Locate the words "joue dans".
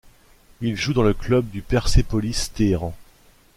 0.77-1.03